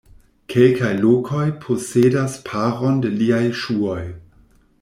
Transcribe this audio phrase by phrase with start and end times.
[0.53, 4.03] Kelkaj lokoj posedas paron de liaj ŝuoj.